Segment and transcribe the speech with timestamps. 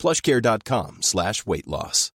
[0.00, 2.10] plushcare.com slash weight loss.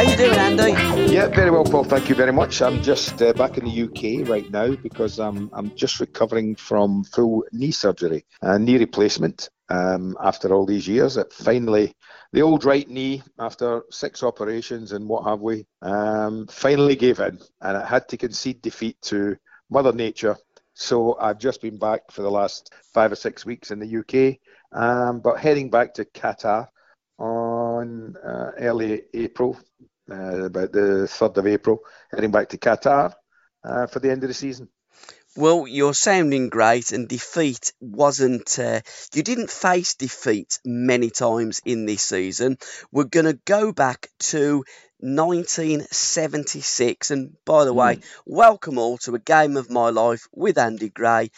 [0.02, 1.12] you doing, Andy?
[1.12, 1.84] Yeah, very well, Paul.
[1.84, 2.62] Thank you very much.
[2.62, 7.04] I'm just uh, back in the UK right now because I'm I'm just recovering from
[7.04, 9.50] full knee surgery, uh, knee replacement.
[9.70, 11.94] Um, after all these years, it finally
[12.32, 17.38] the old right knee, after six operations and what have we, um, finally gave in,
[17.60, 19.36] and it had to concede defeat to
[19.70, 20.36] Mother Nature.
[20.74, 24.38] So I've just been back for the last five or six weeks in the UK,
[24.72, 26.68] um, but heading back to Qatar
[27.18, 29.58] on uh, early April,
[30.10, 31.78] uh, about the 3rd of April,
[32.12, 33.12] heading back to Qatar
[33.64, 34.68] uh, for the end of the season.
[35.40, 38.58] Well, you're sounding great, and defeat wasn't.
[38.58, 38.82] Uh,
[39.14, 42.58] you didn't face defeat many times in this season.
[42.92, 44.66] We're going to go back to
[44.98, 47.10] 1976.
[47.10, 51.30] And by the way, welcome all to a game of my life with Andy Gray.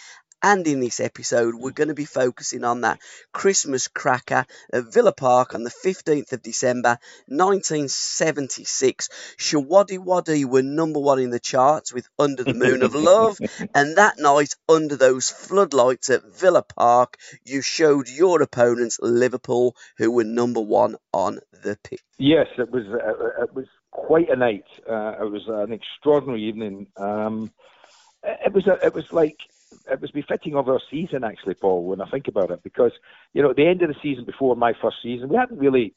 [0.43, 2.99] And in this episode, we're going to be focusing on that
[3.33, 6.99] Christmas cracker at Villa Park on the 15th of December
[7.29, 9.09] 1976.
[9.39, 13.39] Showaddywaddy were number one in the charts with Under the Moon of Love.
[13.75, 20.11] and that night, under those floodlights at Villa Park, you showed your opponents, Liverpool, who
[20.11, 22.03] were number one on the pitch.
[22.19, 22.85] Yes, it was.
[22.87, 24.65] Uh, it was quite a night.
[24.91, 26.89] Uh, it was an extraordinary evening.
[26.97, 27.53] Um,
[28.25, 28.67] it was.
[28.67, 29.39] A, it was like
[29.91, 32.93] it was befitting of our season, actually, Paul, when I think about it, because
[33.33, 35.95] you know at the end of the season before my first season, we hadn't really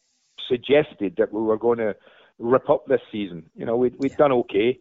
[0.48, 1.96] suggested that we were going to
[2.40, 3.50] rip up this season.
[3.56, 4.80] You know, we'd, we'd done okay.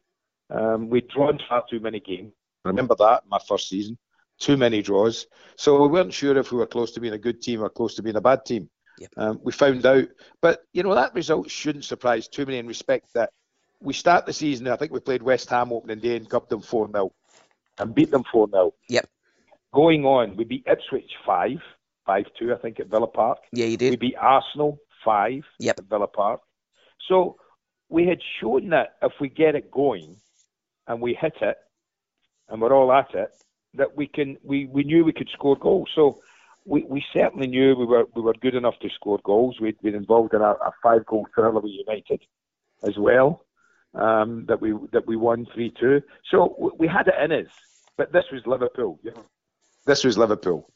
[0.50, 2.32] Um, we'd drawn far too many games.
[2.64, 3.98] I remember that my first season,
[4.38, 5.26] too many draws.
[5.56, 7.94] So we weren't sure if we were close to being a good team or close
[7.96, 8.68] to being a bad team.
[8.98, 9.10] Yep.
[9.16, 10.06] Um, we found out,
[10.40, 13.30] but you know that result shouldn't surprise too many in respect that
[13.80, 14.68] we start the season.
[14.68, 17.12] I think we played West Ham opening day and cupped them four 0
[17.78, 18.74] and beat them 4 0.
[18.88, 19.08] Yep.
[19.72, 21.50] Going on, we beat Ipswich 5,
[22.06, 23.38] 5 2, I think, at Villa Park.
[23.52, 23.90] Yeah, you did.
[23.90, 25.78] We beat Arsenal 5 Yep.
[25.78, 26.40] at Villa Park.
[27.08, 27.36] So
[27.88, 30.16] we had shown that if we get it going
[30.86, 31.56] and we hit it
[32.48, 33.30] and we're all at it,
[33.74, 35.88] that we can we, we knew we could score goals.
[35.94, 36.20] So
[36.64, 39.58] we, we certainly knew we were we were good enough to score goals.
[39.60, 42.22] We'd been involved in a, a five goal thriller with United
[42.82, 43.43] as well.
[43.94, 46.02] Um, that we that we won three two.
[46.30, 47.52] So we had it in us.
[47.96, 48.98] But this was Liverpool.
[49.04, 49.24] You know?
[49.86, 50.68] This was Liverpool,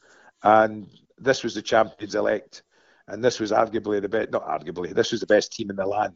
[0.45, 0.87] and
[1.19, 2.63] this was the champions elect,
[3.09, 4.31] and this was arguably the best.
[4.31, 6.15] Not arguably, this was the best team in the land.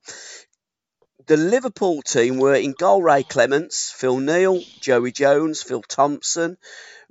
[1.26, 6.56] The Liverpool team were in goal Ray Clemence, Phil Neal, Joey Jones, Phil Thompson.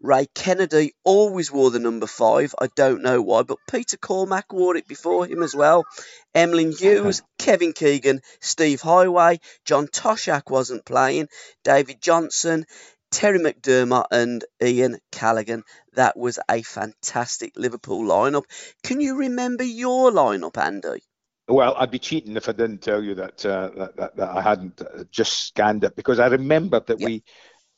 [0.02, 2.54] Ray Kennedy always wore the number five.
[2.60, 5.86] I don't know why, but Peter Cormack wore it before him as well.
[6.34, 11.28] Emlyn Hughes, Kevin Keegan, Steve Heighway, John Toshack wasn't playing,
[11.64, 12.66] David Johnson,
[13.12, 15.64] Terry McDermott, and Ian Callaghan.
[15.94, 18.44] That was a fantastic Liverpool lineup.
[18.84, 21.02] Can you remember your lineup, Andy?
[21.48, 24.42] Well, I'd be cheating if I didn't tell you that uh, that, that, that I
[24.42, 27.06] hadn't uh, just scanned it because I remembered that Yep.
[27.06, 27.24] we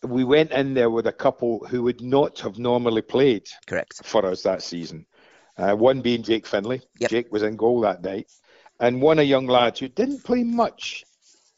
[0.03, 4.05] we went in there with a couple who would not have normally played Correct.
[4.05, 5.05] for us that season.
[5.57, 6.81] Uh, one being Jake Findlay.
[6.99, 7.09] Yep.
[7.09, 8.31] Jake was in goal that night,
[8.79, 11.03] and one a young lad who didn't play much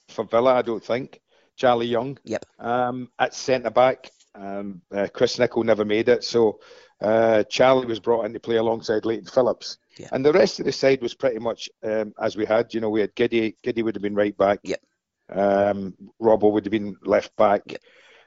[0.07, 1.19] for Villa, I don't think.
[1.57, 2.45] Charlie Young Yep.
[2.59, 4.09] um, at centre back.
[4.33, 6.61] Um, uh, Chris Nicholl never made it, so
[7.01, 9.77] uh, Charlie was brought in to play alongside Leighton Phillips.
[9.97, 10.07] Yeah.
[10.13, 12.73] And the rest of the side was pretty much um, as we had.
[12.73, 13.57] You know, we had Giddy.
[13.63, 14.59] Giddy would have been right back.
[14.63, 14.81] Yep.
[15.29, 17.63] Um, Robbo would have been left back.
[17.67, 17.81] Yep.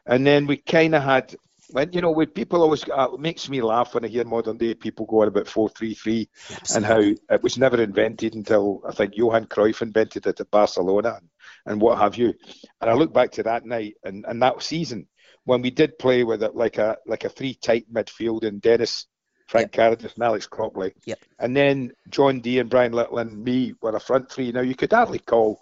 [0.06, 1.34] And then we kind of had
[1.70, 4.58] when you know when people always uh, it makes me laugh when I hear modern
[4.58, 6.28] day people go on about four three three
[6.74, 11.18] and how it was never invented until I think Johan Cruyff invented it at Barcelona
[11.18, 11.28] and,
[11.66, 12.34] and what have you.
[12.80, 15.06] And I look back to that night and, and that season
[15.44, 19.06] when we did play with it like a like a three tight midfield and Dennis
[19.48, 19.98] Frank yep.
[19.98, 20.92] Carrodus and Alex Cropley.
[21.04, 21.18] Yep.
[21.38, 24.52] And then John D and Brian Little and me were a front three.
[24.52, 25.60] Now you could hardly call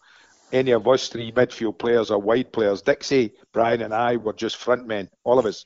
[0.53, 2.83] any of us three midfield players or wide players.
[2.83, 5.65] Dixie, Brian, and I were just front men, all of us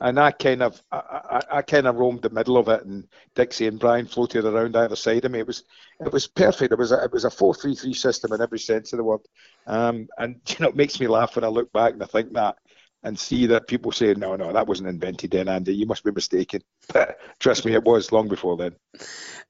[0.00, 3.06] and I kind of I, I, I, kind of roamed the middle of it, and
[3.34, 5.40] Dixie and Brian floated around either side of me.
[5.40, 5.64] It was
[6.00, 6.72] it was perfect.
[6.72, 9.04] It was a, it was a four three three system in every sense of the
[9.04, 9.20] word,
[9.66, 12.32] um, and you know it makes me laugh when I look back and I think
[12.34, 12.56] that
[13.02, 16.10] and see that people say no no that wasn't invented then Andy you must be
[16.10, 16.62] mistaken.
[16.92, 18.74] But trust me, it was long before then.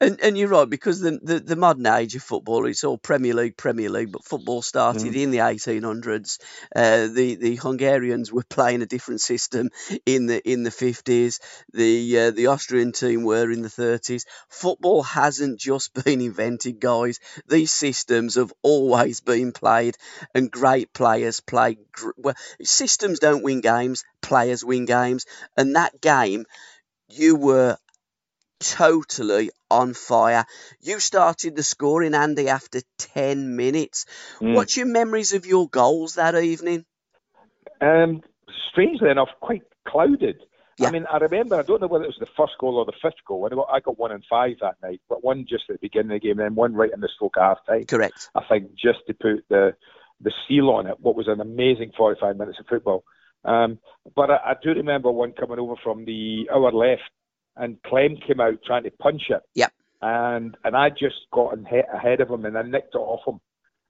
[0.00, 3.34] And and you're right because the, the, the modern age of football it's all Premier
[3.34, 5.22] League, Premier League, but football started mm.
[5.22, 6.38] in the 1800s.
[6.74, 9.70] Uh, the the Hungarians were playing a different system
[10.06, 11.40] in the in the 50s.
[11.72, 14.24] The uh, the Austrian team were in the 30s.
[14.48, 17.18] Football hasn't just been invented, guys.
[17.48, 19.96] These systems have always been played,
[20.34, 21.78] and great players play.
[21.92, 25.26] Gr- well, systems don't win games; players win games,
[25.56, 26.44] and that game
[27.08, 27.76] you were
[28.60, 30.44] totally on fire.
[30.80, 34.06] You started the scoring, Andy, after 10 minutes.
[34.40, 34.54] Mm.
[34.54, 36.84] What's your memories of your goals that evening?
[37.80, 38.22] Um,
[38.70, 40.36] strangely enough, quite clouded.
[40.78, 40.88] Yeah.
[40.88, 42.92] I mean, I remember, I don't know whether it was the first goal or the
[43.02, 43.46] fifth goal.
[43.46, 46.12] I got, I got one and five that night, but one just at the beginning
[46.12, 47.84] of the game, and then one right in the stroke of half time.
[47.84, 48.30] Correct.
[48.34, 49.74] I think just to put the
[50.20, 53.04] the seal on it, what was an amazing 45 minutes of football.
[53.44, 53.78] Um,
[54.14, 57.10] but I, I do remember one coming over from the our left
[57.58, 59.42] and Clem came out trying to punch it.
[59.54, 59.72] Yep.
[60.00, 63.40] And and I just got ahead of him and I nicked it off him.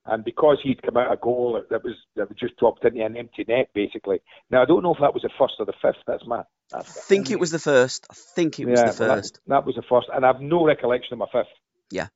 [0.07, 3.17] And because he'd come out a goal that was that was just dropped into an
[3.17, 4.21] empty net, basically.
[4.51, 6.03] Now I don't know if that was the first or the fifth.
[6.07, 6.43] That's my.
[6.71, 8.07] That's I think it was the first.
[8.11, 9.35] I think it was yeah, the first.
[9.35, 11.53] That, that, was the first, and I've no recollection of my fifth.
[11.91, 12.09] Yeah.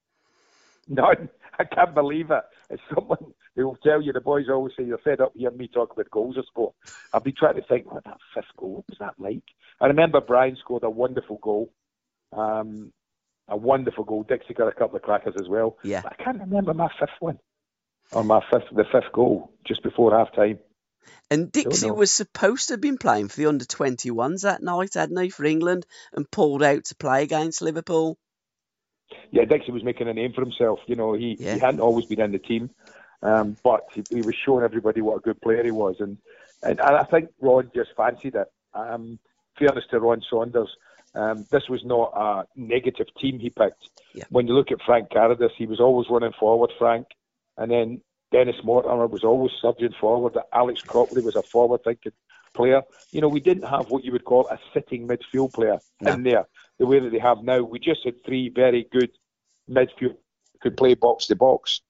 [0.88, 1.04] No,
[1.58, 2.42] I can't believe it.
[2.94, 5.92] Someone who will tell you the boys always say you're fed up hearing me talk
[5.92, 6.74] about goals of sport.
[7.12, 9.44] I've been trying to think what that fifth goal was that like.
[9.80, 11.72] I remember Brian scored a wonderful goal.
[12.32, 12.92] Um,
[13.48, 14.22] a wonderful goal.
[14.22, 15.76] Dixie got a couple of crackers as well.
[15.82, 16.02] Yeah.
[16.02, 17.38] But I can't remember my fifth one.
[18.12, 20.58] Or my fifth the fifth goal just before half time.
[21.30, 25.20] And Dixie was supposed to have been playing for the under 21s that night, hadn't
[25.20, 28.18] he, for England, and pulled out to play against Liverpool
[29.30, 30.80] yeah, Dixie was making a name for himself.
[30.86, 31.54] You know, he, yeah.
[31.54, 32.70] he hadn't always been in the team,
[33.22, 36.18] um, but he, he, was showing everybody what a good player he was, and
[36.62, 38.50] and, and I think Ron just fancied it.
[38.74, 39.18] Um,
[39.58, 40.68] fairness to Ron Saunders,
[41.14, 43.90] um, this was not a negative team he picked.
[44.14, 44.24] Yeah.
[44.30, 47.06] When you look at Frank Carrodus, he was always running forward, Frank,
[47.58, 48.00] and then
[48.30, 50.36] Dennis Mortimer was always surging forward.
[50.52, 52.12] Alex Cropley was a forward-thinking
[52.54, 52.82] player.
[53.10, 56.12] You know, we didn't have what you would call a sitting midfield player no.
[56.12, 56.46] in there
[56.82, 57.62] the way that they have now.
[57.62, 59.12] We just had three very good
[59.70, 60.16] midfield
[60.60, 61.80] could play box to box,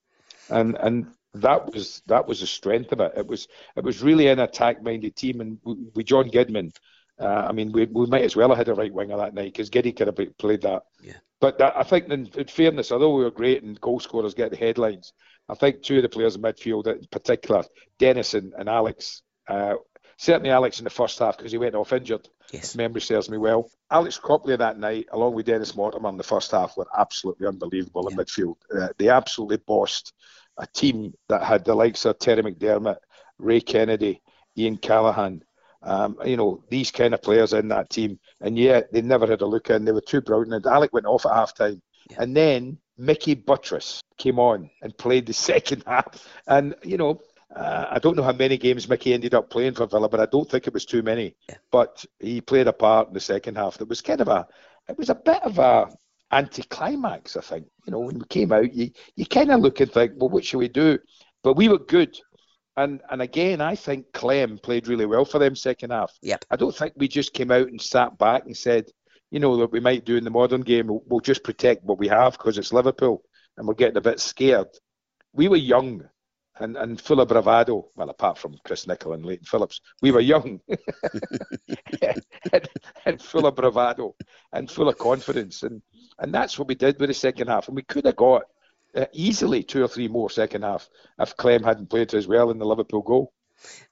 [0.50, 3.12] and and that was that was the strength of it.
[3.16, 6.76] It was it was really an attack minded team, and with John Gidman.
[7.18, 9.52] Uh, I mean, we, we might as well have had a right winger that night
[9.52, 10.82] because Giddy could have played that.
[11.02, 11.12] Yeah.
[11.40, 14.50] But that, I think, in, in, fairness, although we were great and goal scorers get
[14.50, 15.12] the headlines,
[15.48, 17.64] I think two of the players in midfield, in particular,
[17.98, 19.74] Dennis and, and Alex, uh,
[20.22, 22.28] certainly Alex in the first half because he went off injured.
[22.52, 22.76] Yes.
[22.76, 23.68] memory serves me well.
[23.90, 28.06] Alex Cropley that night, along with Dennis Mortimer in the first half, were absolutely unbelievable
[28.08, 28.12] yeah.
[28.12, 28.54] in midfield.
[28.72, 30.12] Uh, they absolutely bossed
[30.58, 32.98] a team that had the likes of Terry McDermott,
[33.38, 34.22] Ray Kennedy,
[34.56, 35.42] Ian Callaghan.
[35.82, 38.20] Um, you know, these kind of players in that team.
[38.40, 39.84] And yet they never had a look in.
[39.84, 40.54] They were too brilliant.
[40.54, 41.82] And Alec went off at half time.
[42.10, 42.22] Yeah.
[42.22, 46.28] And then Mickey Buttress came on and played the second half.
[46.46, 47.20] And, you know,
[47.54, 50.26] uh, I don't know how many games Mickey ended up playing for Villa, but I
[50.26, 51.36] don't think it was too many.
[51.48, 51.56] Yeah.
[51.70, 53.80] But he played a part in the second half.
[53.80, 54.46] It was kind of a,
[54.88, 55.88] it was a bit of a
[56.32, 57.36] anticlimax.
[57.36, 60.12] I think you know when we came out, you you kind of look and think,
[60.16, 60.98] well, what should we do?
[61.42, 62.18] But we were good,
[62.76, 66.12] and and again, I think Clem played really well for them second half.
[66.22, 66.46] Yep.
[66.50, 68.86] I don't think we just came out and sat back and said,
[69.30, 70.86] you know, that we might do in the modern game.
[70.86, 73.22] We'll, we'll just protect what we have because it's Liverpool,
[73.58, 74.68] and we're getting a bit scared.
[75.34, 76.08] We were young
[76.62, 77.88] and, and full of bravado.
[77.96, 80.60] Well, apart from Chris Nicholl and Leighton Phillips, we were young
[82.02, 82.68] and,
[83.04, 84.14] and, full of bravado
[84.52, 85.62] and full of confidence.
[85.62, 85.82] And,
[86.18, 87.68] and that's what we did with the second half.
[87.68, 88.42] And we could have got
[88.94, 90.88] uh, easily two or three more second half
[91.18, 93.32] if Clem hadn't played as well in the Liverpool goal.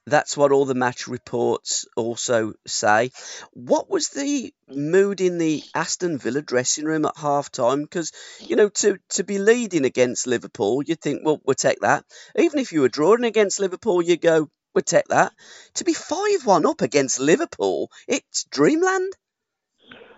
[0.05, 3.11] That's what all the match reports also say.
[3.53, 7.81] What was the mood in the Aston Villa dressing room at half time?
[7.81, 12.03] Because, you know, to, to be leading against Liverpool, you'd think, well, we'll take that.
[12.35, 15.33] Even if you were drawing against Liverpool, you go, would take that.
[15.75, 19.13] To be 5 1 up against Liverpool, it's dreamland.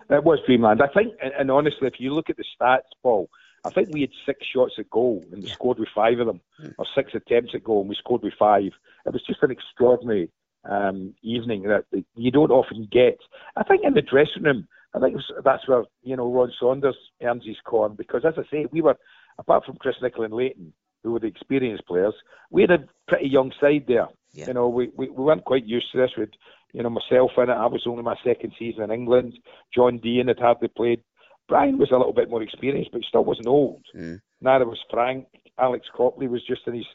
[0.10, 0.82] It was dreamland.
[0.82, 3.30] I think, and honestly, if you look at the stats, Paul,
[3.66, 5.54] I think we had six shots at goal and we yeah.
[5.54, 6.74] scored with five of them, mm.
[6.78, 8.72] or six attempts at goal and we scored with five.
[9.06, 10.30] It was just an extraordinary
[10.66, 13.18] um, evening that you don't often get.
[13.56, 17.46] I think in the dressing room, I think that's where you know Ron Saunders earns
[17.46, 18.98] his corn because, as I say, we were
[19.40, 22.14] apart from Chris Nicholl and Leighton, who were the experienced players,
[22.50, 24.08] we had a pretty young side there.
[24.34, 24.48] Yeah.
[24.48, 26.12] You know, we, we, we weren't quite used to this.
[26.18, 26.30] With
[26.74, 29.34] you know myself in it, I was only my second season in England.
[29.76, 31.02] John Deehan had hardly played.
[31.48, 33.84] Brian was a little bit more experienced, but he still wasn't old.
[33.96, 34.22] Mm.
[34.42, 35.28] Neither was Frank.
[35.60, 36.86] Alex Cropley was just in his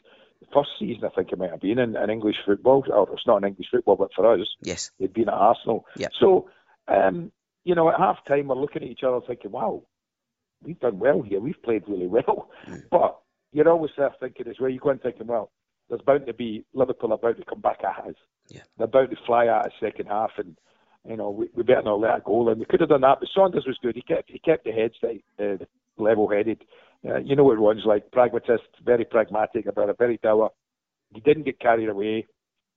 [0.53, 2.83] first season, I think it might have been in, in English football.
[2.91, 5.85] Or it's not in English football, but for us, yes, he'd been at Arsenal.
[5.97, 6.11] Yep.
[6.19, 6.49] So,
[6.87, 7.31] um,
[7.63, 9.83] you know, at half time, we're looking at each other thinking, wow,
[10.63, 11.39] we've done well here.
[11.39, 12.49] We've played really well.
[12.67, 12.83] Mm.
[12.89, 13.17] But
[13.51, 14.69] you're always there thinking as well.
[14.69, 15.51] You go in thinking, well,
[15.89, 18.15] there's bound to be Liverpool about to come back at us.
[18.47, 18.61] Yeah.
[18.77, 20.57] They're about to fly out a second half, and
[21.07, 22.49] you know we, we better not let it go.
[22.49, 23.95] And we could have done that, but Saunders was good.
[23.95, 25.63] He kept he kept the heads uh,
[25.97, 26.63] level-headed.
[27.07, 30.51] Uh, you know what runs like pragmatist, very pragmatic about it, very dour.
[31.13, 32.27] He didn't get carried away.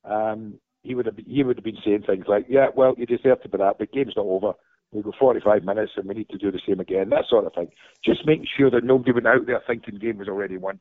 [0.05, 3.43] Um, he would have he would have been saying things like, "Yeah, well, you deserve
[3.43, 4.53] to be that, but game's not over.
[4.93, 7.55] We go 45 minutes and we need to do the same again." That sort of
[7.55, 7.69] thing.
[8.05, 10.81] Just making sure that nobody went out there thinking game was already won.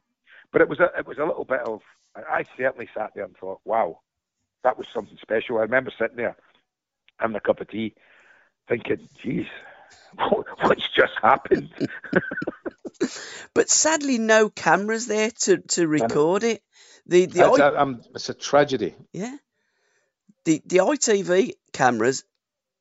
[0.51, 1.81] But it was a it was a little bit of.
[2.15, 3.99] I certainly sat there and thought, "Wow,
[4.63, 6.35] that was something special." I remember sitting there
[7.21, 7.93] having a cup of tea,
[8.67, 9.45] thinking, "Geez,
[10.61, 11.69] what's just happened?"
[13.53, 16.61] but sadly, no cameras there to, to record it.
[17.05, 18.95] The the it's, I, a, it's a tragedy.
[19.13, 19.35] Yeah.
[20.45, 22.23] The the ITV cameras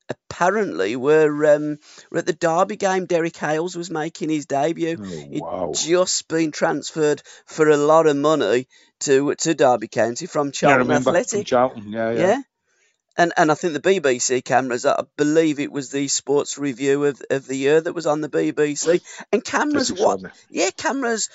[0.09, 1.77] apparently were um,
[2.09, 3.05] were at the Derby game.
[3.05, 4.97] Derek Hales was making his debut.
[4.99, 5.67] Oh, wow.
[5.67, 8.67] He'd just been transferred for a lot of money
[9.01, 11.31] to to Derby County from Charlton yeah, Athletic.
[11.31, 12.19] From Charlton, yeah, yeah.
[12.19, 12.41] yeah?
[13.17, 17.21] And and I think the BBC cameras, I believe it was the sports review of,
[17.29, 19.01] of the year that was on the BBC.
[19.31, 20.21] And cameras, what?
[20.49, 21.29] Yeah, cameras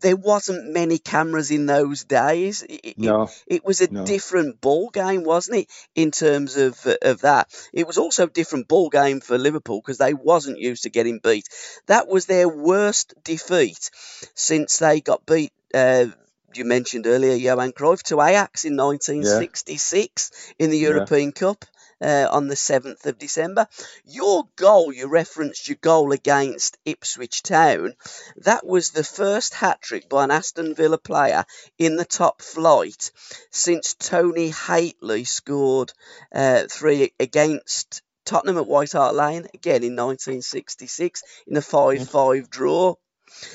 [0.00, 2.64] there wasn't many cameras in those days.
[2.68, 4.04] It, no, it, it was a no.
[4.04, 5.68] different ball game, wasn't it?
[5.94, 9.98] In terms of of that, it was also a different ball game for Liverpool because
[9.98, 11.48] they wasn't used to getting beat.
[11.86, 13.90] That was their worst defeat
[14.34, 15.52] since they got beat.
[15.74, 16.06] Uh,
[16.54, 20.64] you mentioned earlier Johan Cruyff to Ajax in 1966 yeah.
[20.64, 21.32] in the European yeah.
[21.32, 21.64] Cup
[22.00, 23.66] uh, on the 7th of December.
[24.04, 27.94] Your goal, you referenced your goal against Ipswich Town.
[28.36, 31.44] That was the first hat trick by an Aston Villa player
[31.78, 33.10] in the top flight
[33.50, 35.92] since Tony Hateley scored
[36.32, 42.50] uh, three against Tottenham at White Hart Lane again in 1966 in a 5 5
[42.50, 42.94] draw.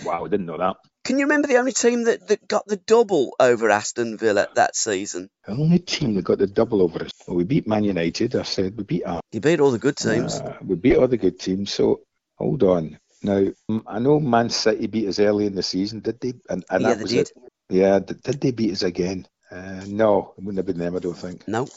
[0.04, 0.78] Wow, I didn't know that.
[1.04, 4.74] Can you remember the only team that, that got the double over Aston Villa that
[4.76, 5.30] season?
[5.46, 7.12] The only team that got the double over us.
[7.28, 8.36] Well, we beat Man United.
[8.36, 9.04] I said we beat.
[9.04, 9.22] Arsenal.
[9.34, 10.36] You beat all the good teams.
[10.36, 11.74] Uh, we beat all the good teams.
[11.74, 12.02] So
[12.36, 12.98] hold on.
[13.22, 13.48] Now
[13.86, 16.00] I know Man City beat us early in the season.
[16.00, 16.34] Did they?
[16.50, 17.30] And, and yeah, they did.
[17.30, 17.32] It.
[17.70, 18.00] Yeah.
[18.00, 19.28] Did, did they beat us again?
[19.52, 20.96] Uh, no, it wouldn't have been them.
[20.96, 21.46] I don't think.
[21.50, 21.68] No.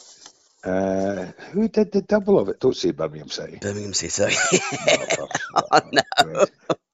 [0.63, 2.61] Uh, who did the double of it?
[2.61, 3.57] Don't say Birmingham City.
[3.61, 4.35] Birmingham City.
[5.53, 6.45] oh, no.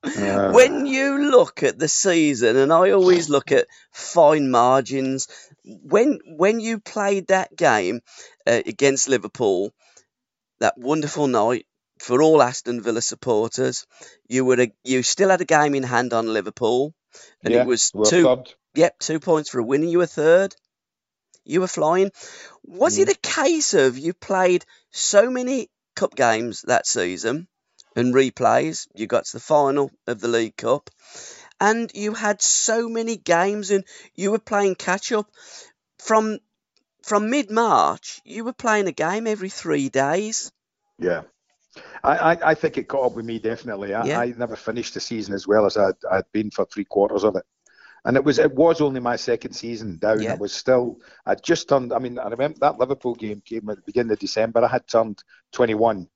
[0.04, 5.28] Uh, when you look at the season, and I always look at fine margins,
[5.64, 8.02] when when you played that game
[8.46, 9.74] uh, against Liverpool,
[10.60, 11.66] that wonderful night
[12.00, 13.86] for all Aston Villa supporters,
[14.28, 16.94] you were a, you still had a game in hand on Liverpool,
[17.42, 18.24] and yeah, it was two.
[18.24, 18.56] Clubbed.
[18.76, 19.84] Yep, two points for a win.
[19.84, 20.56] and You were third.
[21.46, 22.12] You were flying.
[22.66, 23.04] Was mm.
[23.04, 27.48] it a case of you played so many cup games that season?
[27.96, 28.88] And replays.
[28.94, 30.90] You got to the final of the League Cup,
[31.60, 33.84] and you had so many games, and
[34.16, 35.28] you were playing catch up
[36.00, 36.40] from
[37.02, 38.22] from mid March.
[38.24, 40.52] You were playing a game every three days.
[40.98, 41.24] Yeah.
[42.04, 43.96] I, I, I think it caught up with me definitely.
[43.96, 44.20] I, yeah.
[44.20, 47.36] I never finished the season as well as I'd, I'd been for three quarters of
[47.36, 47.46] it
[48.06, 50.22] and it was it was only my second season down.
[50.22, 50.34] Yeah.
[50.34, 51.94] I was still I just turned.
[51.94, 54.64] I mean, I remember that Liverpool game came at the beginning of December.
[54.64, 55.24] I had turned
[55.54, 56.08] 21,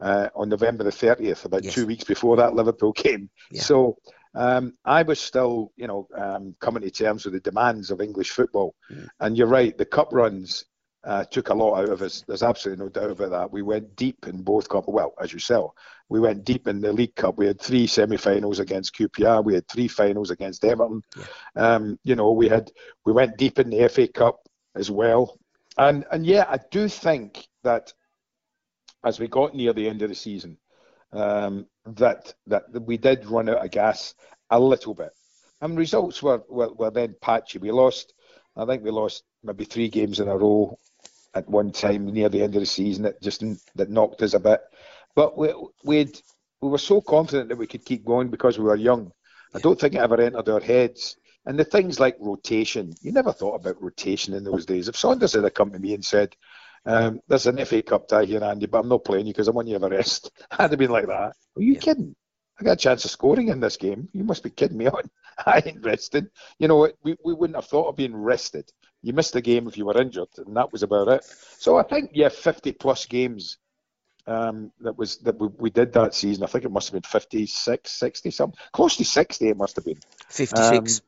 [0.00, 1.74] uh, on November the 30th, about yes.
[1.74, 3.30] two weeks before that Liverpool game.
[3.50, 3.62] Yeah.
[3.62, 3.96] So
[4.34, 8.30] um, I was still, you know, um, coming to terms with the demands of English
[8.30, 8.74] football.
[8.90, 9.08] Mm.
[9.20, 10.64] And you're right, the cup runs
[11.06, 12.24] uh, took a lot out of us.
[12.26, 13.52] There's absolutely no doubt about that.
[13.52, 14.88] We went deep in both cup.
[14.88, 15.70] Well, as you saw,
[16.08, 17.38] we went deep in the League Cup.
[17.38, 19.44] We had three semi-finals against QPR.
[19.44, 21.02] We had three finals against Everton.
[21.16, 21.24] Yeah.
[21.74, 22.72] Um, you know, we had
[23.04, 24.40] we went deep in the FA Cup
[24.74, 25.38] as well.
[25.78, 27.92] And and yeah, I do think that
[29.06, 30.58] as we got near the end of the season
[31.12, 34.14] um, that that we did run out of gas
[34.50, 35.10] a little bit.
[35.60, 37.58] And results were, were, were then patchy.
[37.58, 38.12] We lost,
[38.56, 40.78] I think we lost maybe three games in a row
[41.34, 43.42] at one time near the end of the season that just
[43.76, 44.60] that knocked us a bit.
[45.14, 46.12] But we we
[46.60, 49.12] we were so confident that we could keep going because we were young.
[49.54, 51.16] I don't think it ever entered our heads.
[51.46, 54.88] And the things like rotation, you never thought about rotation in those days.
[54.88, 56.34] If Saunders had come to me and said,
[56.86, 59.52] um, "There's an FA Cup tie here, Andy, but I'm not playing you because I
[59.52, 61.32] want you to have a rest," I'd have been like that.
[61.56, 61.80] Are you yeah.
[61.80, 62.14] kidding?
[62.58, 64.08] I got a chance of scoring in this game.
[64.12, 65.02] You must be kidding me on.
[65.46, 66.28] I ain't resting.
[66.58, 68.70] You know, we, we wouldn't have thought of being rested.
[69.02, 71.24] You missed the game if you were injured, and that was about it.
[71.58, 73.58] So I think, yeah, 50 plus games
[74.26, 76.44] um, that was that we, we did that season.
[76.44, 78.58] I think it must have been 56, 60 something.
[78.72, 80.00] Close to 60 it must have been.
[80.28, 80.98] 56.
[80.98, 81.06] Um,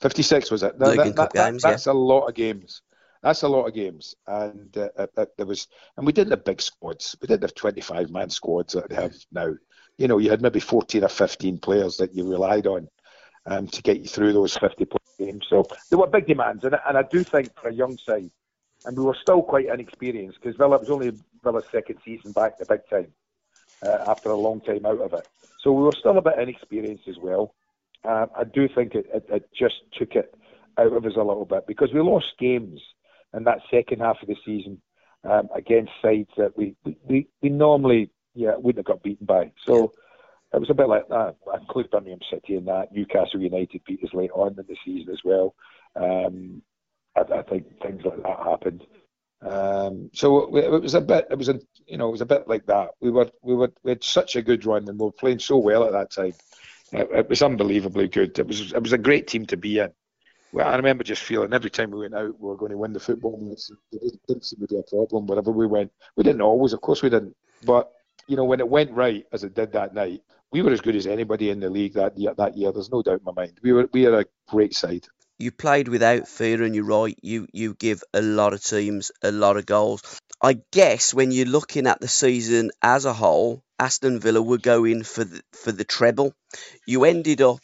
[0.00, 0.78] 56 was it?
[0.78, 1.92] That, that, that, games, that's yeah.
[1.92, 2.82] a lot of games.
[3.22, 6.44] That's a lot of games, and uh, uh, uh, there was, and we didn't have
[6.44, 7.14] big squads.
[7.20, 9.54] We didn't have 25 man squads that we have now
[9.98, 12.88] you know, you had maybe 14 or 15 players that you relied on
[13.46, 14.86] um, to get you through those 50
[15.18, 15.46] games.
[15.48, 18.30] So there were big demands, and, and I do think for a young side,
[18.84, 21.12] and we were still quite inexperienced because Villa was only
[21.44, 23.12] Villa's second season back the big time
[23.84, 25.28] uh, after a long time out of it.
[25.60, 27.54] So we were still a bit inexperienced as well.
[28.04, 30.34] Um, I do think it, it, it just took it
[30.78, 32.80] out of us a little bit because we lost games
[33.34, 34.80] in that second half of the season
[35.24, 36.74] um, against sides that we,
[37.06, 39.52] we, we normally yeah, wouldn't have got beaten by.
[39.64, 39.92] So
[40.52, 41.36] it was a bit like that.
[41.52, 42.92] I include Birmingham City in that.
[42.92, 45.54] Newcastle United beat us late on in the season as well.
[45.96, 46.62] Um,
[47.16, 48.84] I, I, think things like that happened.
[49.42, 51.26] Um, so it, it was a bit.
[51.30, 52.90] It was a you know it was a bit like that.
[53.00, 55.58] We were we were we had such a good run and we were playing so
[55.58, 56.34] well at that time.
[56.92, 58.38] It, it was unbelievably good.
[58.38, 59.92] It was it was a great team to be in.
[60.52, 62.92] Well, I remember just feeling every time we went out, we were going to win
[62.92, 63.70] the football match.
[63.90, 65.92] It didn't seem to be a problem wherever we went.
[66.14, 67.34] We didn't always, of course, we didn't.
[67.64, 67.90] But
[68.28, 70.94] you know, when it went right as it did that night, we were as good
[70.94, 72.34] as anybody in the league that year.
[72.36, 73.58] That year, there's no doubt in my mind.
[73.62, 75.06] We were we are a great side.
[75.38, 77.18] You played without fear, and you're right.
[77.22, 80.20] You you give a lot of teams a lot of goals.
[80.42, 85.02] I guess when you're looking at the season as a whole, Aston Villa were going
[85.02, 86.34] for the, for the treble.
[86.86, 87.60] You ended up.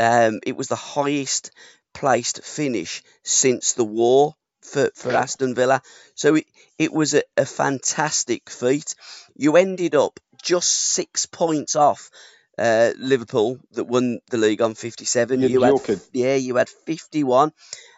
[0.00, 1.50] Um, it was the highest
[1.92, 5.82] placed finish since the war for, for Aston Villa.
[6.14, 6.46] So it,
[6.78, 8.94] it was a, a fantastic feat.
[9.34, 12.10] You ended up just six points off
[12.58, 15.40] uh, Liverpool that won the league on 57.
[15.40, 15.96] You're you joking.
[15.96, 17.52] had, yeah, you had 51.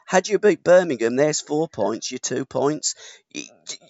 [0.06, 2.94] Had you beat Birmingham, there's four points, you're two points.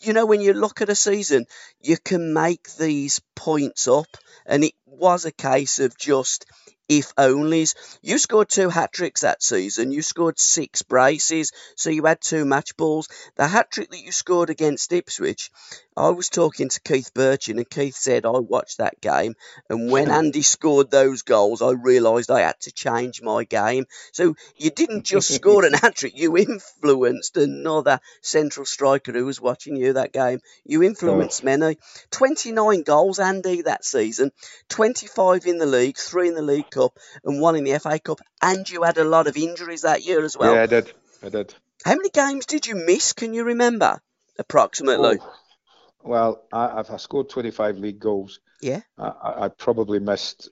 [0.02, 1.46] You, know, when you look at a season,
[1.80, 6.46] you can make these points up, and it was a case of just
[6.88, 7.74] if onlys.
[8.02, 9.90] You scored two hat tricks that season.
[9.90, 13.08] You scored six braces, so you had two match balls.
[13.36, 15.50] The hat trick that you scored against Ipswich,
[15.96, 19.34] I was talking to Keith Bertschin, and Keith said, I watched that game,
[19.70, 23.86] and when Andy scored those goals, I realised I had to change my game.
[24.12, 26.36] So you didn't just score an hat trick, you
[26.84, 30.40] influenced another central striker who was watching you that game.
[30.64, 31.46] You influenced oh.
[31.46, 31.78] many.
[32.10, 34.30] 29 goals, Andy, that season,
[34.68, 38.20] 25 in the league, three in the League Cup, and one in the FA Cup,
[38.42, 40.54] and you had a lot of injuries that year as well.
[40.54, 40.92] Yeah, I did.
[41.22, 41.54] I did.
[41.84, 43.12] How many games did you miss?
[43.12, 44.00] Can you remember
[44.38, 45.18] approximately?
[45.20, 45.34] Oh.
[46.02, 50.50] Well, I, if I scored 25 league goals, yeah, I, I probably missed.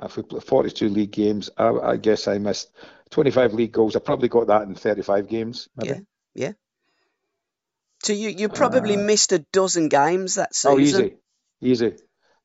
[0.00, 2.70] If we played 42 league games, I, I, guess I missed
[3.10, 3.96] 25 league goals.
[3.96, 5.68] I probably got that in 35 games.
[5.76, 6.00] Maybe.
[6.34, 6.52] Yeah, yeah.
[8.02, 10.72] So you you probably uh, missed a dozen games that season.
[10.72, 11.16] Oh, easy,
[11.60, 11.96] easy,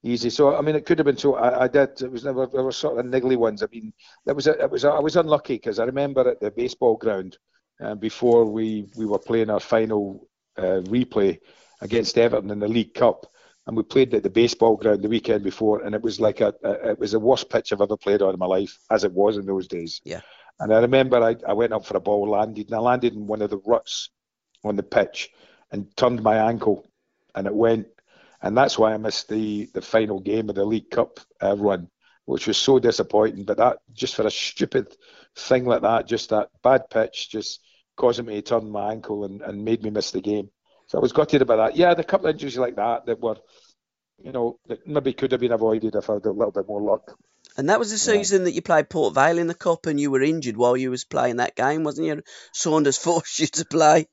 [0.02, 0.30] easy.
[0.30, 1.36] So I mean, it could have been so.
[1.36, 2.02] I, I did.
[2.02, 2.48] It was never.
[2.48, 3.62] There were sort of niggly ones.
[3.62, 3.94] I mean,
[4.26, 4.84] that was it was.
[4.84, 7.38] I was unlucky because I remember at the baseball ground
[7.82, 11.40] uh, before we we were playing our final uh, replay
[11.82, 13.28] against Everton in the League Cup,
[13.68, 16.54] and we played at the baseball ground the weekend before, and it was like a,
[16.64, 19.14] a it was the worst pitch I've ever played on in my life, as it
[19.14, 20.02] was in those days.
[20.04, 20.22] Yeah.
[20.60, 23.28] And I remember I, I went up for a ball, landed, and I landed in
[23.28, 24.10] one of the ruts
[24.64, 25.30] on the pitch,
[25.72, 26.86] and turned my ankle,
[27.36, 27.88] and it went,
[28.42, 31.90] and that's why I missed the the final game of the League Cup uh, run,
[32.26, 33.46] which was so disappointing.
[33.46, 34.96] But that just for a stupid
[35.36, 37.62] thing like that, just that bad pitch, just
[37.98, 40.50] causing me to turn my ankle and, and made me miss the game.
[40.88, 41.76] So I was gutted about that.
[41.78, 43.38] Yeah, the couple of injuries like that that were,
[44.24, 46.82] you know, that maybe could have been avoided if I had a little bit more
[46.82, 47.18] luck.
[47.58, 48.46] And that was the season yeah.
[48.46, 51.06] that you played Port Vale in the cup, and you were injured while you was
[51.06, 52.24] playing that game, wasn't you?
[52.54, 54.08] Saunders forced you to play.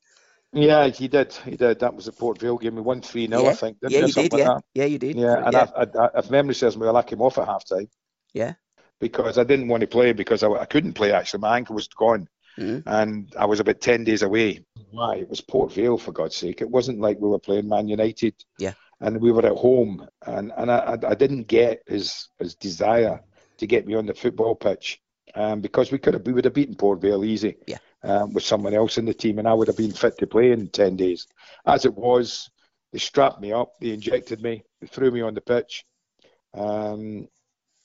[0.52, 1.32] Yeah, he did.
[1.32, 1.78] He did.
[1.80, 2.74] That was the Port Vale game.
[2.74, 3.50] We won three 0 yeah.
[3.50, 3.78] I think.
[3.82, 4.32] yeah, you did.
[4.32, 4.64] Like yeah, that.
[4.74, 5.16] yeah, you did.
[5.16, 5.66] Yeah, and yeah.
[5.76, 7.88] I, I, I, if memory serves me, I came off at half time.
[8.34, 8.54] Yeah.
[8.98, 11.12] Because I didn't want to play because I, I couldn't play.
[11.12, 12.28] Actually, my ankle was gone.
[12.58, 12.88] Mm-hmm.
[12.88, 14.64] And I was about 10 days away.
[14.90, 15.16] Why?
[15.16, 16.60] It was Port Vale, for God's sake.
[16.60, 18.34] It wasn't like we were playing Man United.
[18.58, 18.74] Yeah.
[19.00, 20.06] And we were at home.
[20.26, 23.20] And, and I, I didn't get his, his desire
[23.60, 25.00] to get me on the football pitch
[25.34, 27.56] um, because we could have we would have beaten Port Vale easy.
[27.66, 27.78] Yeah.
[28.02, 30.52] um, with someone else in the team, and I would have been fit to play
[30.52, 31.26] in 10 days.
[31.66, 32.50] As it was,
[32.92, 35.84] they strapped me up, they injected me, they threw me on the pitch.
[36.54, 37.28] Um,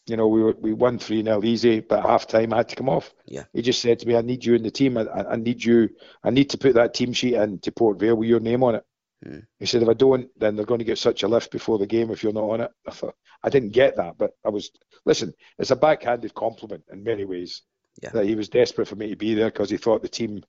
[0.08, 2.70] you know, we were, we won 3 0 easy, but at half time I had
[2.70, 3.14] to come off.
[3.26, 3.44] Yeah.
[3.54, 4.98] He just said to me, I need you in the team.
[4.98, 5.90] I, I need you,
[6.24, 8.76] I need to put that team sheet in to Port Vale with your name on
[8.76, 8.84] it.
[9.24, 9.40] Hmm.
[9.60, 11.88] He said, if I don't, then they're going to get such a lift before the
[11.88, 12.72] game if you're not on it.
[12.88, 14.72] I thought, I didn't get that, but I was,
[15.06, 17.62] listen, it's a backhanded compliment in many ways
[18.02, 18.10] Yeah.
[18.14, 20.44] that he was desperate for me to be there because he thought the team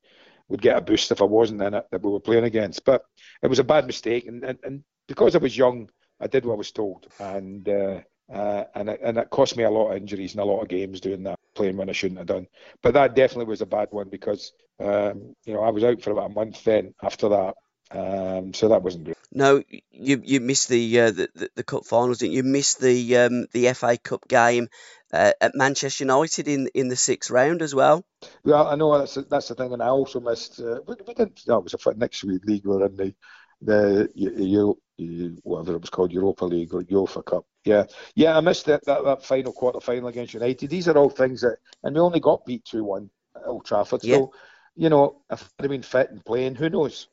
[0.48, 2.84] would get a boost if I wasn't in it that we were playing against.
[2.84, 3.04] But
[3.42, 5.88] it was a bad mistake, and, and, and because I was young,
[6.20, 8.00] I did what I was told, and uh,
[8.32, 10.68] uh, and it, and it cost me a lot of injuries and a lot of
[10.68, 12.46] games doing that, playing when I shouldn't have done.
[12.82, 16.10] But that definitely was a bad one because um, you know I was out for
[16.12, 17.54] about a month then after that,
[17.90, 19.16] um, so that wasn't good.
[19.32, 22.38] No, you you missed the uh, the, the the cup finals, didn't you?
[22.38, 24.68] You missed the um, the FA Cup game
[25.12, 28.04] uh, at Manchester United in in the sixth round as well.
[28.44, 30.60] Well, I know that's that's the thing, and I also missed.
[30.60, 31.42] Uh, we, we didn't.
[31.46, 32.66] No, it was a next week league.
[32.66, 33.14] We were in the
[33.60, 37.46] the you, you, whatever it was called Europa League or UEFA Cup.
[37.64, 40.70] Yeah, yeah, I missed that that, that final quarter final against United.
[40.70, 44.04] These are all things that, and we only got beat two one at Old Trafford.
[44.04, 44.16] Yeah.
[44.16, 44.32] So,
[44.76, 47.08] you know, if I'd have been fit and playing, who knows?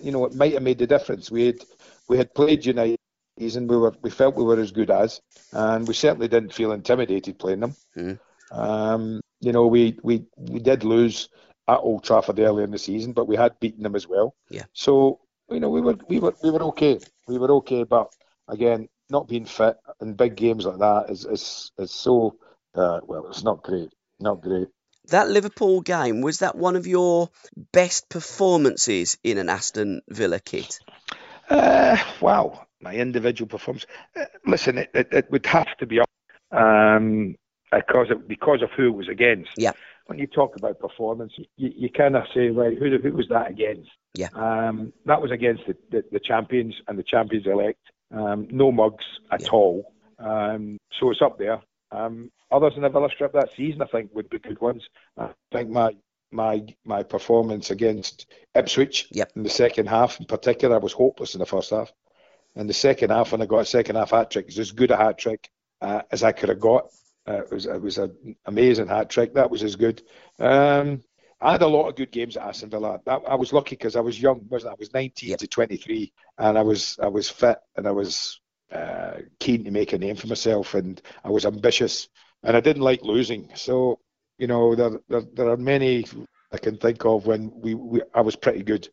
[0.00, 1.30] You know, it might have made the difference.
[1.30, 1.56] We had
[2.08, 2.98] we had played United.
[3.36, 5.20] And we were we felt we were as good as,
[5.52, 7.74] and we certainly didn't feel intimidated playing them.
[7.96, 8.18] Mhm.
[8.52, 11.28] Um, you know, we, we we did lose
[11.66, 14.36] at Old Trafford earlier in the season, but we had beaten them as well.
[14.50, 14.66] Yeah.
[14.72, 15.18] So
[15.50, 17.00] you know, we were we were we were okay.
[17.26, 18.12] We were okay, but
[18.48, 22.36] again, not being fit in big games like that is is is so
[22.76, 23.26] uh, well.
[23.28, 23.90] It's not great.
[24.20, 24.68] Not great.
[25.08, 27.28] That Liverpool game was that one of your
[27.72, 30.78] best performances in an Aston Villa kit?
[31.48, 33.86] Uh, wow, my individual performance.
[34.16, 36.08] Uh, listen, it, it, it would have to be up
[36.50, 37.36] um,
[37.70, 39.50] because of, because of who it was against.
[39.56, 39.72] Yeah.
[40.06, 43.50] When you talk about performance, you, you kind of say, right, who, who was that
[43.50, 43.90] against?
[44.14, 44.28] Yeah.
[44.34, 47.80] Um, that was against the, the, the champions and the champions elect.
[48.14, 49.48] Um, no mugs at Yeah.
[49.50, 49.92] all.
[50.18, 51.60] Um, so it's up there.
[51.94, 54.82] Um, others in the Villa strip that season, I think, would be good ones.
[55.16, 55.94] I think my
[56.30, 59.32] my my performance against Ipswich Yep.
[59.36, 61.92] in the second half, in particular, I was hopeless in the first half.
[62.56, 64.72] In the second half, when I got a second half hat trick, it was as
[64.72, 65.48] good a hat trick
[65.80, 66.88] uh, as I could have got.
[67.28, 69.34] Uh, it was it was an amazing hat trick.
[69.34, 70.02] That was as good.
[70.38, 71.02] Um,
[71.40, 73.00] I had a lot of good games at Aston Villa.
[73.06, 74.74] That, I was lucky because I was young, wasn't I?
[74.74, 75.38] I was 19 Yep.
[75.40, 78.40] to 23, and I was I was fit and I was
[78.72, 82.08] uh, keen to make a name for myself, and I was ambitious,
[82.42, 83.50] and I didn't like losing.
[83.54, 84.00] So
[84.38, 86.04] you know, there there, there are many
[86.52, 88.88] I can think of when we, we I was pretty good,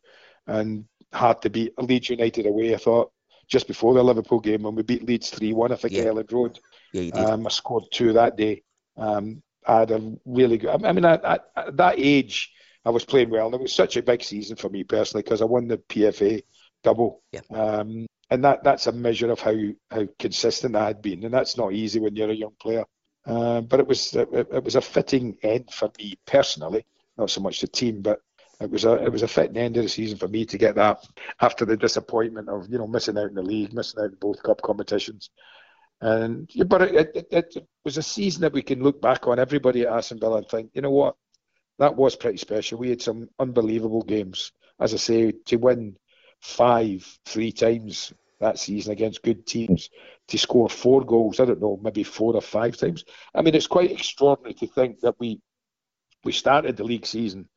[0.46, 2.74] and hard to beat Leeds United away.
[2.74, 3.10] I thought
[3.48, 6.02] just before the Liverpool game when we beat Leeds 3-1, I think Yeah.
[6.02, 6.58] at Elland Road.
[6.92, 7.24] Yeah, you did.
[7.24, 8.62] Um, I scored two that day.
[8.96, 10.70] Um, I had a really good.
[10.70, 12.50] I mean, at, at, at that age,
[12.84, 15.42] I was playing well, and it was such a big season for me personally because
[15.42, 16.42] I won the PFA
[16.82, 17.22] double.
[17.32, 17.40] Yeah.
[17.52, 19.54] Um, and that that's a measure of how
[19.90, 22.84] how consistent I had been, and that's not easy when you're a young player.
[23.26, 26.86] Uh, but it was it, it was a fitting end for me personally,
[27.18, 28.20] not so much the team, but
[28.58, 30.76] it was a it was a fitting end of the season for me to get
[30.76, 31.06] that
[31.42, 34.42] after the disappointment of you know missing out in the league, missing out in both
[34.42, 35.28] cup competitions.
[36.00, 39.38] And yeah, but it, it, it was a season that we can look back on,
[39.38, 41.16] everybody at Aston Villa, and think, you know what,
[41.78, 42.78] that was pretty special.
[42.78, 44.52] We had some unbelievable games.
[44.80, 45.96] As I say, to win
[46.40, 48.12] five three times
[48.42, 49.88] that season against good teams,
[50.28, 53.04] to score four goals, I don't know, maybe four or five times.
[53.34, 55.40] I mean, it's quite extraordinary to think that we
[56.24, 57.48] we started the league season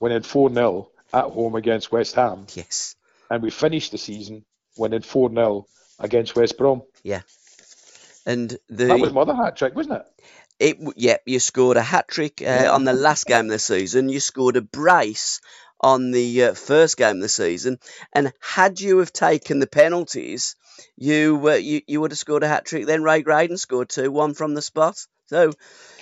[0.00, 2.96] winning 4 0 at home against West Ham, yes.
[3.30, 4.44] and we finished the season
[4.76, 5.66] winning 4 0
[5.98, 6.82] against West Brom.
[7.02, 7.22] Yeah.
[8.24, 10.06] And the That was my other hat trick, wasn't it?
[10.58, 14.08] It yeah, you scored a hat trick uh, on the last game of the season.
[14.08, 15.40] You scored a brace
[15.80, 17.78] on the uh, first game of the season,
[18.12, 20.56] and had you have taken the penalties,
[20.96, 22.86] you uh, you you would have scored a hat trick.
[22.86, 24.96] Then Ray Graydon scored two, one from the spot.
[25.28, 25.52] So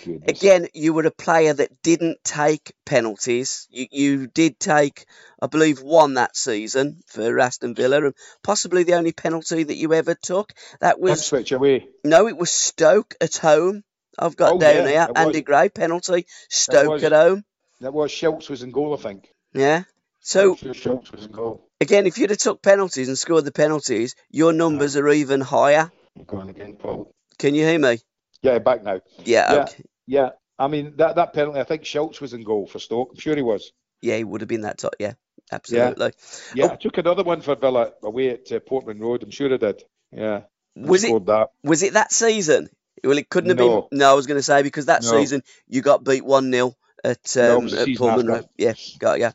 [0.04, 0.38] Goodness.
[0.38, 3.66] again, you were a player that didn't take penalties.
[3.70, 5.06] You you did take,
[5.40, 9.92] I believe, one that season for Aston Villa, and possibly the only penalty that you
[9.94, 10.52] ever took.
[10.80, 11.88] That was Ipswich away.
[12.04, 13.82] no, it was Stoke at home.
[14.18, 15.06] I've got Oh, down yeah, here.
[15.08, 15.26] it was.
[15.26, 16.26] Andy Gray penalty.
[16.48, 17.44] Stoke at home.
[17.80, 19.28] That was Shilts was in goal, I think.
[19.54, 19.84] Yeah.
[20.20, 21.68] So I'm sure Shilts was in goal.
[21.80, 25.90] again, if you'd have took penalties and scored the penalties, your numbers are even higher.
[26.26, 27.12] Going again, Paul.
[27.38, 27.98] Can you hear me?
[28.42, 29.00] Yeah, back now.
[29.24, 29.52] Yeah.
[29.52, 29.62] Yeah.
[29.62, 29.82] Okay.
[30.06, 31.60] Yeah, I mean that that penalty.
[31.60, 33.10] I think Shilts was in goal for Stoke.
[33.12, 33.72] I'm sure he was.
[34.02, 34.94] Yeah, he would have been that top.
[34.98, 35.14] Yeah.
[35.52, 36.12] Absolutely.
[36.54, 36.70] Yeah, Oh.
[36.70, 39.22] I took another one for Villa away at uh, Portman Road.
[39.22, 39.82] I'm sure I did.
[40.10, 40.42] Yeah,
[40.74, 41.50] Was it scored that?
[41.62, 42.70] was it that season?
[43.02, 43.82] Well, it couldn't have No.
[43.90, 43.98] been.
[43.98, 45.10] No, I was going to say because that No.
[45.10, 48.26] season you got beat one 0 at, No, um, a at Portman.
[48.26, 48.48] Road.
[48.56, 49.32] Yeah, got ya.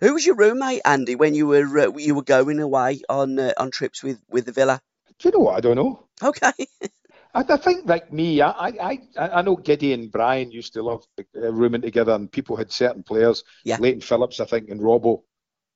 [0.00, 3.52] Who was your roommate, Andy, when you were uh, you were going away on uh,
[3.56, 4.80] on trips with, with the Villa?
[5.18, 5.56] Do you know what?
[5.56, 6.06] I don't know.
[6.22, 6.52] Okay.
[7.34, 10.82] I, I think like me, I, I, I I know Giddy and Brian used to
[10.82, 13.44] love uh, rooming together, and people had certain players.
[13.64, 13.78] Yeah.
[13.78, 15.22] Leighton Phillips, I think, and Robbo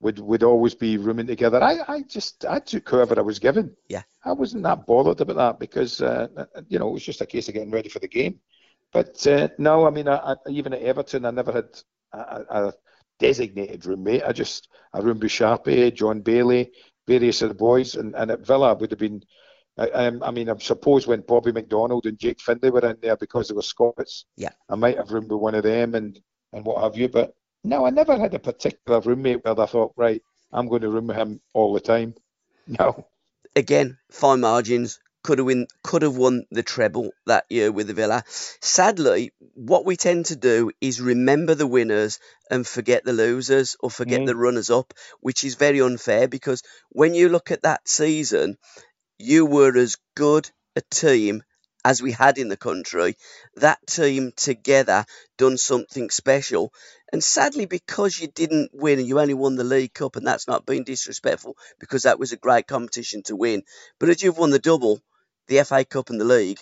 [0.01, 1.63] would would always be rooming together.
[1.63, 3.75] I, I just I took whoever I was given.
[3.89, 4.03] Yeah.
[4.25, 6.29] I wasn't that bothered about that because uh,
[6.69, 8.41] you know it was just a case of getting ready for the game.
[8.93, 11.69] But uh, no, I mean, I, I, even at Everton, I never had
[12.13, 12.73] a a
[13.19, 14.23] designated roommate.
[14.25, 16.73] I just I roomed with Sharpie, John Bailey,
[17.07, 19.23] various of the boys, and, and at Villa I would have been.
[19.79, 23.49] I, I mean, I suppose when Bobby McDonald and Jake Findlay were in there because
[23.49, 24.49] they were Scots, Yeah.
[24.71, 26.19] I might have roomed with one of them and,
[26.55, 27.09] and what have you.
[27.11, 30.89] But no, I never had a particular roommate where I thought, right, I'm going to
[30.89, 32.15] room with him all the time.
[32.69, 33.07] No.
[33.55, 34.99] Again, fine margins.
[35.27, 38.23] Could have win, could have won the treble that year with the Villa.
[38.61, 43.91] Sadly, what we tend to do is remember the winners and forget the losers or
[43.91, 44.27] forget Mm.
[44.27, 48.57] the runners up, which is very unfair because when you look at that season,
[49.19, 51.43] you were as good a team
[51.85, 53.17] as we had in the country.
[53.57, 55.07] That team together
[55.39, 56.73] done something special.
[57.13, 60.47] And sadly, because you didn't win and you only won the League Cup, and that's
[60.49, 63.65] not being disrespectful because that was a great competition to win.
[63.99, 65.01] But as you've won the double,
[65.49, 66.61] the FA Cup and the league,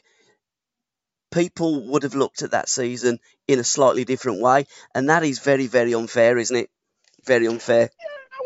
[1.32, 3.18] people would have looked at that season
[3.48, 4.66] in a slightly different way.
[4.94, 6.70] And that is very, very unfair, isn't it?
[7.24, 7.90] Very unfair.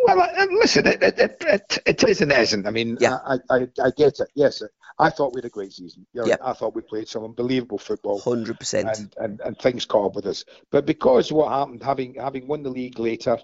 [0.05, 2.67] Well, uh, listen, it, it, it, it, is and isn't.
[2.67, 3.17] I mean, Yeah.
[3.27, 4.31] I, I, I get it.
[4.35, 4.63] Yes,
[4.99, 6.07] I thought we had a great season.
[6.13, 6.41] You know, Yep.
[6.43, 8.21] I thought we played some unbelievable football.
[8.21, 8.99] 100%.
[8.99, 10.45] and, and, and things caught up with us.
[10.71, 13.39] But because what happened, having having won the league later,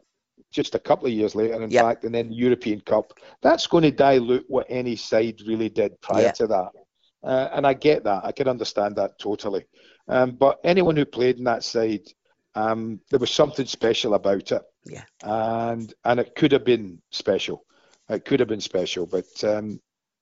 [0.52, 1.82] just a couple of years later, in Yep.
[1.84, 6.00] fact, and then the European Cup, that's going to dilute what any side really did
[6.00, 6.32] prior Yeah.
[6.32, 6.68] to that.
[7.24, 8.24] Uh, and I get that.
[8.24, 9.64] I can understand that totally.
[10.08, 12.02] Um, but anyone who played in that side,
[12.54, 14.62] um, there was something special about it.
[14.84, 15.04] Yeah.
[15.22, 17.64] And and it could have been special.
[18.10, 19.80] It could have been special, but um,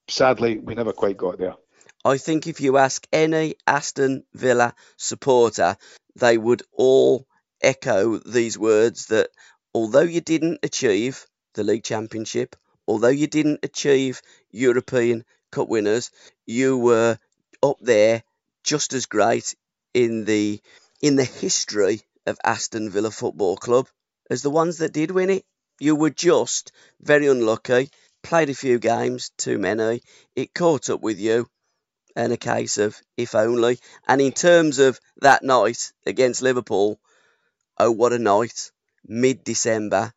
[0.08, 1.56] sadly, we never quite got there.
[2.04, 5.76] I think if you ask any Aston Villa supporter,
[6.16, 7.26] they would all
[7.60, 9.30] echo these words that
[9.74, 16.10] although you didn't achieve the league championship, although you didn't achieve European Cup winners,
[16.46, 17.18] you were
[17.62, 18.24] up there
[18.64, 19.54] just as great
[19.94, 20.60] in the
[21.00, 23.88] in the history of Aston Villa Football Club
[24.30, 25.44] as the ones that did win it.
[25.78, 27.90] You were just very unlucky,
[28.22, 30.02] played a few games, too many.
[30.34, 31.48] It caught up with you
[32.16, 33.78] and a case of if only.
[34.06, 37.00] And in terms of that night against Liverpool,
[37.78, 38.70] oh, what a night.
[39.04, 40.12] Mid December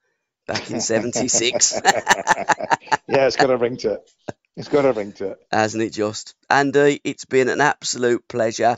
[0.46, 4.10] back in 76, yeah, it's got a ring to it.
[4.58, 5.46] It's got a ring to it.
[5.52, 6.34] hasn't it just?
[6.50, 8.78] Andy, uh, it's been an absolute pleasure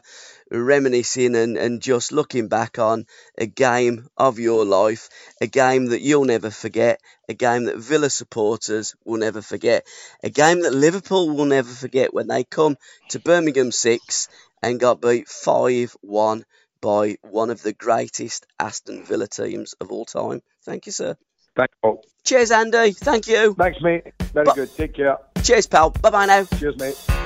[0.50, 3.06] reminiscing and, and just looking back on
[3.38, 5.10] a game of your life,
[5.40, 9.86] a game that you'll never forget, a game that Villa supporters will never forget,
[10.24, 12.76] a game that Liverpool will never forget when they come
[13.10, 14.30] to Birmingham 6
[14.64, 16.46] and got beat 5 1
[16.82, 20.42] by one of the greatest Aston Villa teams of all time.
[20.64, 21.18] Thank you, sir.
[21.56, 22.04] Thanks, Paul.
[22.24, 22.92] Cheers, Andy.
[22.92, 23.56] Thank you.
[23.56, 24.04] Thanks, mate.
[24.34, 24.76] Very But- good.
[24.76, 25.18] Take care.
[25.44, 25.92] Cheers, pal.
[26.02, 26.44] Bye bye now.
[26.58, 27.17] Cheers, mate.